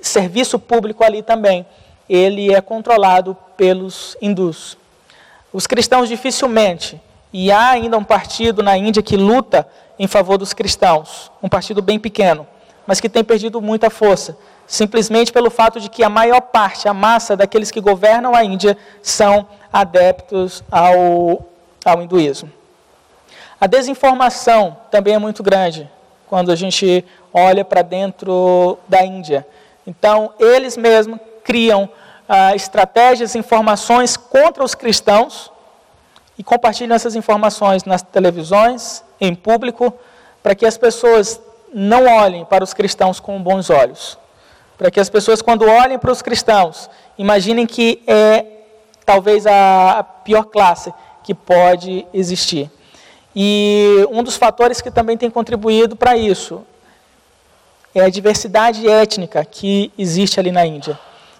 [0.00, 1.66] serviço público ali também,
[2.08, 4.78] ele é controlado pelos hindus.
[5.52, 6.98] Os cristãos dificilmente,
[7.34, 11.82] e há ainda um partido na Índia que luta em favor dos cristãos, um partido
[11.82, 12.46] bem pequeno,
[12.86, 14.34] mas que tem perdido muita força,
[14.66, 18.76] simplesmente pelo fato de que a maior parte, a massa daqueles que governam a Índia
[19.02, 21.46] são adeptos ao,
[21.84, 22.50] ao hinduísmo.
[23.60, 25.88] A desinformação também é muito grande
[26.26, 29.46] quando a gente olha para dentro da Índia.
[29.86, 31.88] Então, eles mesmos criam
[32.28, 35.50] ah, estratégias, informações contra os cristãos
[36.38, 39.92] e compartilham essas informações nas televisões, em público,
[40.42, 41.40] para que as pessoas
[41.72, 44.18] não olhem para os cristãos com bons olhos.
[44.82, 48.44] Para que as pessoas, quando olhem para os cristãos, imaginem que é
[49.06, 50.92] talvez a pior classe
[51.22, 52.68] que pode existir.
[53.32, 56.66] E um dos fatores que também tem contribuído para isso
[57.94, 60.98] é a diversidade étnica que existe ali na Índia.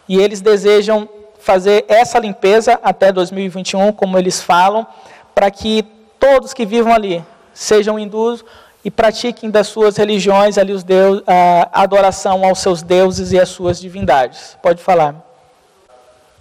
[0.09, 1.09] E eles desejam
[1.41, 4.87] fazer essa limpeza até 2021, como eles falam,
[5.35, 5.83] para que
[6.21, 8.45] todos que vivam ali sejam hindus
[8.85, 13.49] e pratiquem das suas religiões ali os deus, a adoração aos seus deuses e às
[13.49, 14.57] suas divindades.
[14.61, 15.15] Pode falar.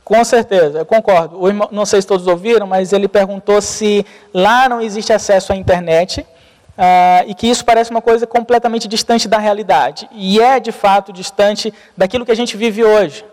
[0.04, 1.48] Com certeza, eu concordo.
[1.48, 5.56] Irmão, não sei se todos ouviram, mas ele perguntou se lá não existe acesso à
[5.56, 10.10] internet uh, e que isso parece uma coisa completamente distante da realidade.
[10.12, 13.24] E é, de fato, distante daquilo que a gente vive hoje.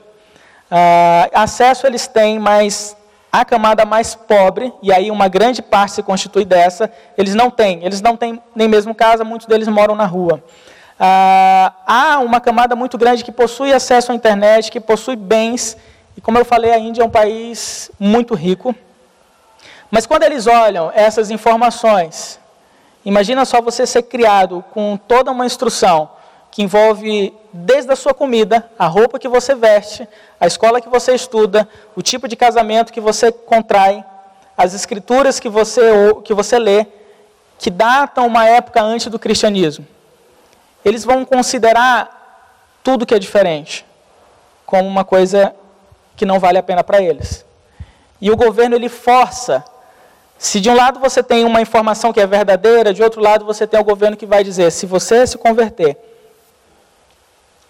[0.71, 2.95] Uh, acesso eles têm, mas
[3.41, 7.85] a camada mais pobre, e aí uma grande parte se constitui dessa, eles não têm.
[7.85, 10.43] Eles não têm nem mesmo casa, muitos deles moram na rua.
[10.99, 15.77] Ah, há uma camada muito grande que possui acesso à internet, que possui bens,
[16.17, 18.75] e como eu falei, a Índia é um país muito rico.
[19.91, 22.39] Mas quando eles olham essas informações,
[23.05, 26.11] imagina só você ser criado com toda uma instrução
[26.51, 30.09] que envolve desde a sua comida, a roupa que você veste,
[30.41, 34.05] a escola que você estuda, o tipo de casamento que você contrai,
[34.57, 35.83] as escrituras que você,
[36.25, 36.87] que você lê,
[37.59, 39.87] que datam uma época antes do cristianismo.
[40.85, 43.85] Eles vão considerar tudo que é diferente
[44.65, 45.55] como uma coisa
[46.17, 47.45] que não vale a pena para eles.
[48.21, 49.65] E o governo ele força.
[50.37, 53.67] Se de um lado você tem uma informação que é verdadeira, de outro lado você
[53.67, 55.97] tem o governo que vai dizer: se você se converter,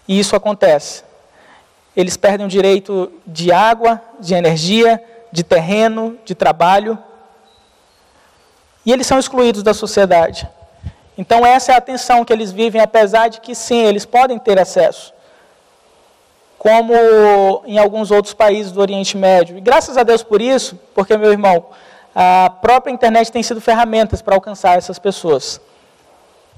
[0.09, 1.03] e isso acontece,
[1.95, 4.99] eles perdem o direito de água, de energia,
[5.31, 6.97] de terreno, de trabalho.
[8.83, 10.49] E eles são excluídos da sociedade.
[11.15, 14.57] Então, essa é a tensão que eles vivem, apesar de que, sim, eles podem ter
[14.57, 15.13] acesso.
[16.57, 19.59] Como em alguns outros países do Oriente Médio.
[19.59, 21.67] E graças a Deus por isso, porque, meu irmão,
[22.15, 25.61] a própria internet tem sido ferramentas para alcançar essas pessoas.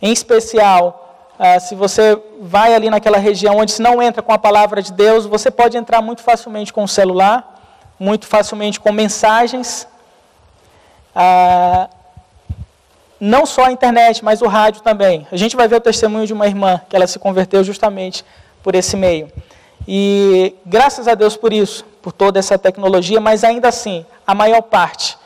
[0.01, 1.10] Em especial,
[1.43, 4.93] ah, se você vai ali naquela região onde se não entra com a palavra de
[4.93, 7.59] Deus, você pode entrar muito facilmente com o celular,
[7.99, 9.87] muito facilmente com mensagens.
[11.15, 11.89] Ah,
[13.19, 15.25] não só a internet, mas o rádio também.
[15.31, 18.23] A gente vai ver o testemunho de uma irmã que ela se converteu justamente
[18.61, 19.27] por esse meio.
[19.87, 24.61] E graças a Deus por isso, por toda essa tecnologia, mas ainda assim, a maior
[24.61, 25.17] parte,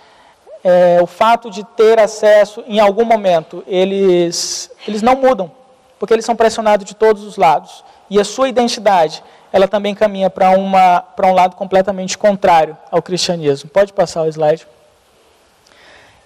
[0.64, 5.52] é, o fato de ter acesso em algum momento, eles, eles não mudam
[6.00, 7.84] porque eles são pressionados de todos os lados.
[8.10, 13.70] E a sua identidade, ela também caminha para um lado completamente contrário ao cristianismo.
[13.70, 14.68] Pode passar o slide.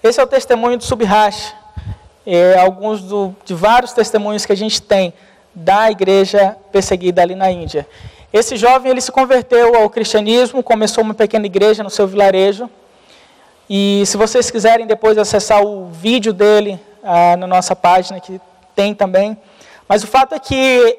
[0.02, 1.54] Esse é o testemunho do Subhash.
[2.26, 5.14] É, alguns do, de vários testemunhos que a gente tem
[5.54, 7.88] da igreja perseguida ali na Índia.
[8.32, 12.70] Esse jovem ele se converteu ao cristianismo, começou uma pequena igreja no seu vilarejo.
[13.68, 18.40] E se vocês quiserem depois acessar o vídeo dele ah, na nossa página, que
[18.76, 19.38] tem também,
[19.90, 20.98] mas o fato é que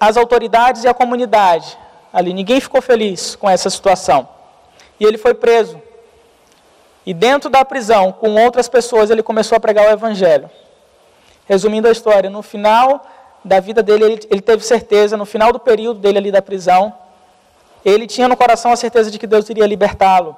[0.00, 1.78] as autoridades e a comunidade
[2.12, 4.28] ali, ninguém ficou feliz com essa situação.
[5.00, 5.80] E ele foi preso.
[7.06, 10.50] E dentro da prisão, com outras pessoas, ele começou a pregar o evangelho.
[11.46, 13.04] Resumindo a história, no final
[13.44, 16.94] da vida dele, ele, ele teve certeza, no final do período dele ali da prisão,
[17.84, 20.36] ele tinha no coração a certeza de que Deus iria libertá-lo.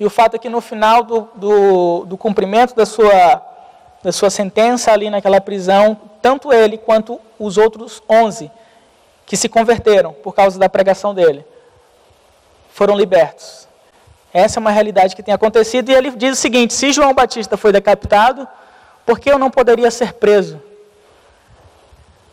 [0.00, 3.42] E o fato é que no final do, do, do cumprimento da sua,
[4.02, 8.50] da sua sentença ali naquela prisão, tanto ele quanto os outros onze
[9.26, 11.44] que se converteram por causa da pregação dele
[12.72, 13.68] foram libertos.
[14.32, 17.56] Essa é uma realidade que tem acontecido e ele diz o seguinte: se João Batista
[17.56, 18.48] foi decapitado,
[19.04, 20.62] por que eu não poderia ser preso?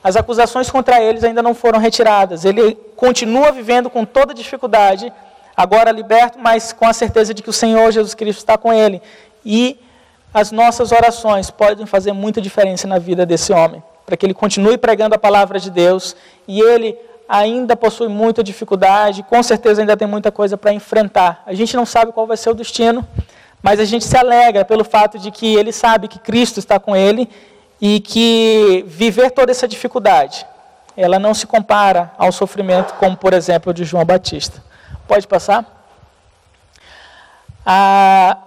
[0.02, 2.46] As acusações contra eles ainda não foram retiradas.
[2.46, 5.12] Ele continua vivendo com toda dificuldade,
[5.58, 9.02] agora liberto, mas com a certeza de que o Senhor Jesus Cristo está com ele.
[9.46, 9.78] E
[10.34, 14.78] as nossas orações podem fazer muita diferença na vida desse homem, para que ele continue
[14.78, 16.16] pregando a palavra de Deus
[16.48, 21.44] e ele ainda possui muita dificuldade, com certeza ainda tem muita coisa para enfrentar.
[21.46, 23.08] A gente não sabe qual vai ser o destino,
[23.62, 26.96] mas a gente se alegra pelo fato de que ele sabe que Cristo está com
[26.96, 27.30] ele
[27.80, 30.46] e que viver toda essa dificuldade,
[30.98, 34.62] ela não se compara ao sofrimento como, por exemplo, o de João Batista.
[35.08, 35.66] Pode passar?
[37.66, 38.38] Ah,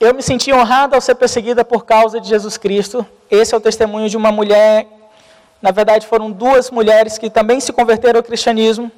[0.00, 3.04] eu me senti honrada ao ser perseguida por causa de Jesus Cristo.
[3.30, 4.86] Esse é o testemunho de uma mulher,
[5.60, 8.90] na verdade foram duas mulheres que também se converteram ao cristianismo,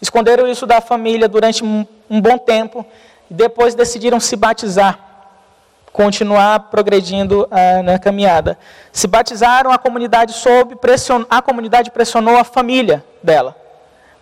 [0.00, 2.84] esconderam isso da família durante um, bom tempo
[3.30, 4.98] e depois decidiram se batizar,
[5.92, 8.58] continuar progredindo ah, na caminhada.
[8.90, 11.24] Se batizaram, a comunidade soube, pression...
[11.28, 13.54] a comunidade pressionou a família dela,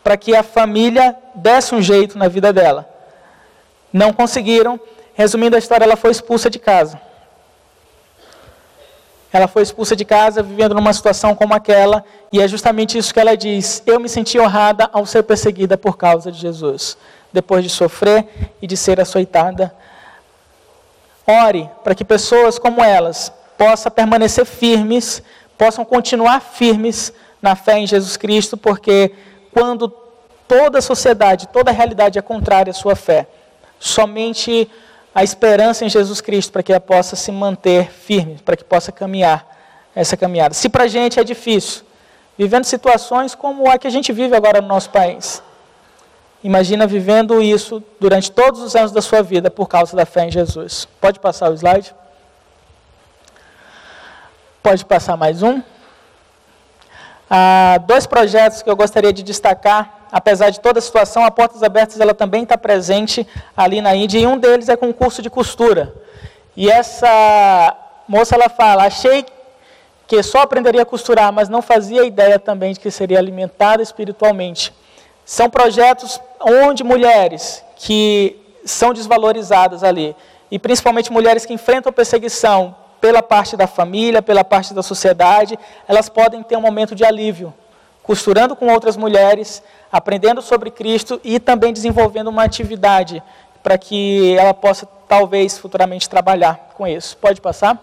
[0.02, 2.88] para que a família desse um jeito na vida dela.
[3.92, 4.80] Não conseguiram.
[5.16, 7.00] Resumindo a história, ela foi expulsa de casa.
[9.32, 13.20] Ela foi expulsa de casa, vivendo numa situação como aquela, e é justamente isso que
[13.20, 16.98] ela diz: Eu me senti honrada ao ser perseguida por causa de Jesus,
[17.32, 18.28] depois de sofrer
[18.60, 19.74] e de ser açoitada.
[21.26, 25.22] Ore para que pessoas como elas possam permanecer firmes,
[25.56, 27.10] possam continuar firmes
[27.40, 29.12] na fé em Jesus Cristo, porque
[29.50, 29.88] quando
[30.46, 33.26] toda a sociedade, toda a realidade é contrária à sua fé,
[33.80, 34.70] somente
[35.16, 38.92] a esperança em Jesus Cristo para que ela possa se manter firme, para que possa
[38.92, 39.46] caminhar
[39.94, 40.52] essa caminhada.
[40.52, 41.84] Se para a gente é difícil,
[42.36, 45.42] vivendo situações como a que a gente vive agora no nosso país,
[46.44, 50.30] imagina vivendo isso durante todos os anos da sua vida por causa da fé em
[50.30, 50.86] Jesus.
[51.00, 51.94] Pode passar o slide?
[54.62, 55.62] Pode passar mais um?
[57.28, 61.62] Há dois projetos que eu gostaria de destacar apesar de toda a situação, a Portas
[61.62, 65.30] Abertas ela também está presente ali na Índia, e um deles é com curso de
[65.30, 65.94] costura.
[66.56, 67.76] E essa
[68.08, 69.26] moça ela fala: achei
[70.06, 74.72] que só aprenderia a costurar, mas não fazia ideia também de que seria alimentada espiritualmente.
[75.24, 80.14] São projetos onde mulheres que são desvalorizadas ali,
[80.50, 82.74] e principalmente mulheres que enfrentam perseguição
[83.06, 87.54] pela parte da família, pela parte da sociedade, elas podem ter um momento de alívio,
[88.02, 93.22] costurando com outras mulheres, aprendendo sobre Cristo e também desenvolvendo uma atividade
[93.62, 97.16] para que ela possa, talvez, futuramente trabalhar com isso.
[97.18, 97.78] Pode passar?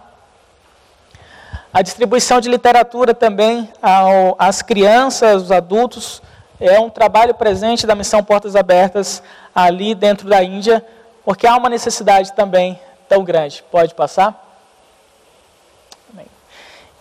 [1.73, 6.21] A distribuição de literatura também ao, às crianças, os adultos,
[6.59, 9.23] é um trabalho presente da Missão Portas Abertas
[9.55, 10.85] ali dentro da Índia,
[11.23, 13.63] porque há uma necessidade também tão grande.
[13.71, 14.43] Pode passar?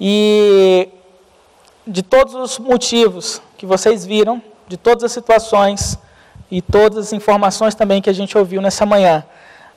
[0.05, 0.89] E
[1.87, 5.97] de todos os motivos que vocês viram, de todas as situações
[6.51, 9.25] e todas as informações também que a gente ouviu nessa manhã,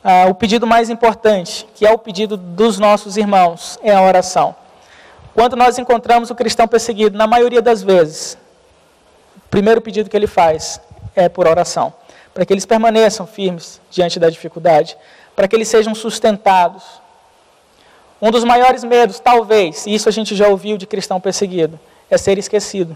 [0.04, 4.56] ah, o pedido mais importante, que é o pedido dos nossos irmãos, é a oração.
[5.36, 8.36] Quando nós encontramos o cristão perseguido, na maioria das vezes,
[9.38, 10.82] o primeiro pedido que ele faz
[11.16, 11.94] é por oração,
[12.34, 14.98] para que eles permaneçam firmes diante da dificuldade,
[15.36, 16.84] para que eles sejam sustentados.
[18.22, 22.18] Um dos maiores medos, talvez, e isso a gente já ouviu de cristão perseguido, é
[22.18, 22.96] ser esquecido.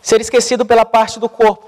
[0.00, 1.66] Ser esquecido pela parte do corpo.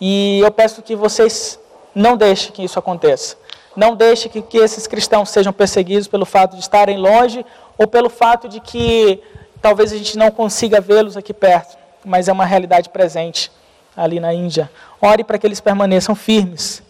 [0.00, 1.58] E eu peço que vocês
[1.94, 3.36] não deixem que isso aconteça.
[3.76, 7.44] Não deixem que, que esses cristãos sejam perseguidos pelo fato de estarem longe
[7.78, 9.22] ou pelo fato de que
[9.60, 13.50] talvez a gente não consiga vê-los aqui perto, mas é uma realidade presente
[13.96, 14.70] ali na Índia.
[15.00, 16.82] Ore para que eles permaneçam firmes.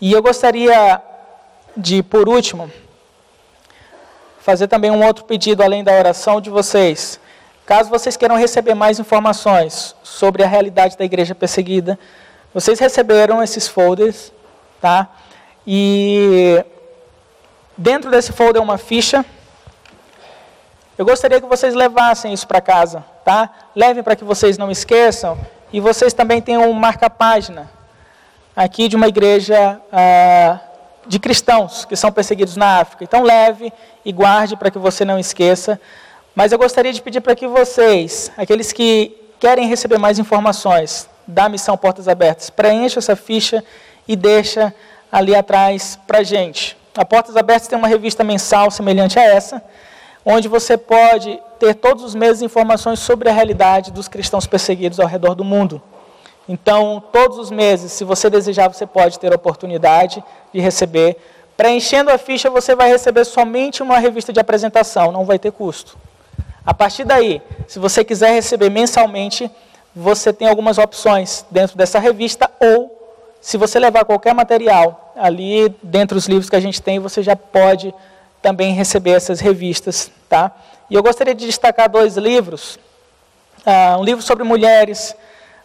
[0.00, 1.00] E eu gostaria
[1.76, 2.70] de, por último,
[4.48, 7.20] fazer também um outro pedido além da oração de vocês.
[7.66, 11.98] Caso vocês queiram receber mais informações sobre a realidade da igreja perseguida,
[12.54, 14.32] vocês receberam esses folders,
[14.80, 15.06] tá?
[15.66, 16.64] E
[17.76, 19.22] dentro desse folder é uma ficha.
[20.96, 23.50] Eu gostaria que vocês levassem isso para casa, tá?
[23.76, 25.36] Levem para que vocês não esqueçam.
[25.70, 27.70] E vocês também tenham um marca-página
[28.56, 30.58] aqui de uma igreja ah,
[31.08, 33.02] de cristãos que são perseguidos na África.
[33.02, 33.72] Então leve
[34.04, 35.80] e guarde para que você não esqueça.
[36.34, 41.48] Mas eu gostaria de pedir para que vocês, aqueles que querem receber mais informações da
[41.48, 43.64] missão Portas Abertas, preencham essa ficha
[44.06, 44.72] e deixa
[45.10, 46.76] ali atrás para gente.
[46.96, 49.62] A Portas Abertas tem uma revista mensal semelhante a essa,
[50.24, 55.06] onde você pode ter todos os meses informações sobre a realidade dos cristãos perseguidos ao
[55.06, 55.82] redor do mundo.
[56.48, 61.16] Então, todos os meses, se você desejar, você pode ter a oportunidade de receber.
[61.56, 65.98] Preenchendo a ficha, você vai receber somente uma revista de apresentação, não vai ter custo.
[66.64, 69.50] A partir daí, se você quiser receber mensalmente,
[69.94, 72.96] você tem algumas opções dentro dessa revista ou
[73.40, 77.34] se você levar qualquer material ali dentro dos livros que a gente tem, você já
[77.34, 77.94] pode
[78.40, 80.52] também receber essas revistas, tá?
[80.88, 82.78] E eu gostaria de destacar dois livros.
[83.66, 85.14] Uh, um livro sobre mulheres,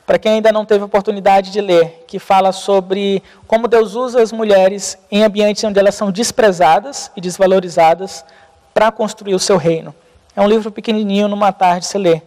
[0.05, 4.31] para quem ainda não teve oportunidade de ler, que fala sobre como Deus usa as
[4.31, 8.25] mulheres em ambientes onde elas são desprezadas e desvalorizadas
[8.73, 9.95] para construir o seu reino.
[10.35, 12.21] É um livro pequenininho, numa tarde se lê.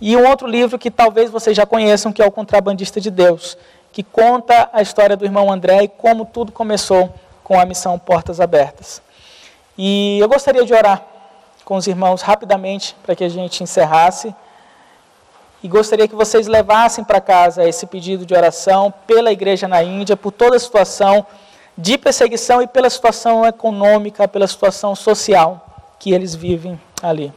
[0.00, 3.56] E um outro livro que talvez vocês já conheçam, que é O Contrabandista de Deus,
[3.92, 8.40] que conta a história do irmão André e como tudo começou com a missão Portas
[8.40, 9.00] Abertas.
[9.78, 11.02] E eu gostaria de orar
[11.64, 14.34] com os irmãos rapidamente para que a gente encerrasse.
[15.64, 20.14] E gostaria que vocês levassem para casa esse pedido de oração pela igreja na Índia,
[20.14, 21.26] por toda a situação
[21.76, 25.66] de perseguição e pela situação econômica, pela situação social
[25.98, 27.32] que eles vivem ali.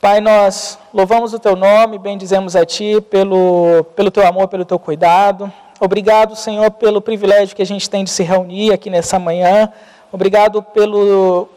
[0.00, 4.78] Pai, nós louvamos o teu nome, bendizemos a ti pelo, pelo teu amor, pelo teu
[4.78, 5.52] cuidado.
[5.80, 9.72] Obrigado, Senhor, pelo privilégio que a gente tem de se reunir aqui nessa manhã.
[10.12, 11.48] Obrigado pelo,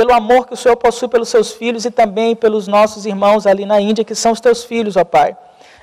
[0.00, 3.66] pelo amor que o Senhor possui pelos seus filhos e também pelos nossos irmãos ali
[3.66, 5.36] na Índia, que são os teus filhos, ó Pai.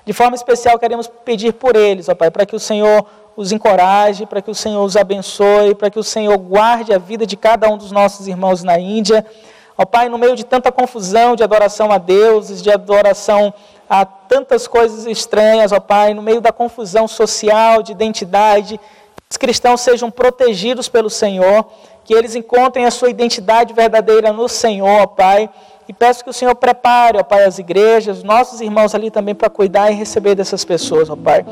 [0.03, 3.05] De forma especial, queremos pedir por eles, ó Pai, para que o Senhor
[3.35, 7.27] os encoraje, para que o Senhor os abençoe, para que o Senhor guarde a vida
[7.27, 9.23] de cada um dos nossos irmãos na Índia.
[9.77, 13.53] Ó Pai, no meio de tanta confusão de adoração a deuses, de adoração
[13.87, 18.79] a tantas coisas estranhas, ó Pai, no meio da confusão social, de identidade,
[19.29, 21.65] os cristãos sejam protegidos pelo Senhor,
[22.07, 25.49] que eles encontrem a sua identidade verdadeira no Senhor, ó Pai.
[25.89, 29.49] E peço que o Senhor prepare, ó Pai, as igrejas, nossos irmãos ali também para
[29.49, 31.45] cuidar e receber dessas pessoas, ó Pai.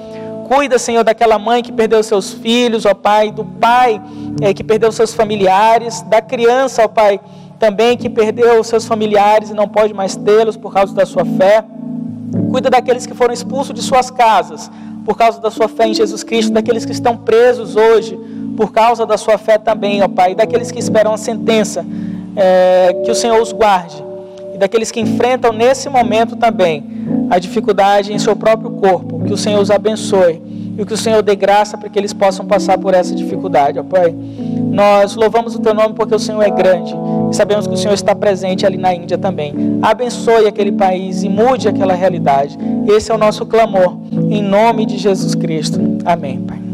[0.48, 4.02] Cuida, Senhor, daquela mãe que perdeu seus filhos, ó Pai, do pai
[4.42, 7.20] é, que perdeu seus familiares, da criança, ó Pai,
[7.60, 11.66] também que perdeu seus familiares e não pode mais tê-los por causa da sua fé.
[12.50, 14.72] Cuida daqueles que foram expulsos de suas casas
[15.06, 18.20] por causa da sua fé em Jesus Cristo, daqueles que estão presos hoje
[18.58, 21.86] por causa da sua fé também, ó Pai, daqueles que esperam a sentença,
[22.36, 24.04] é, que o Senhor os guarde,
[24.54, 26.84] e daqueles que enfrentam nesse momento também
[27.30, 30.42] a dificuldade em seu próprio corpo, que o Senhor os abençoe
[30.78, 33.84] e que o Senhor dê graça para que eles possam passar por essa dificuldade, ó
[33.84, 34.16] Pai.
[34.72, 36.94] Nós louvamos o Teu nome porque o Senhor é grande
[37.32, 39.80] e sabemos que o Senhor está presente ali na Índia também.
[39.82, 42.58] Abençoe aquele país e mude aquela realidade.
[42.88, 43.98] Esse é o nosso clamor,
[44.30, 45.80] em nome de Jesus Cristo.
[46.06, 46.65] Amém, Pai.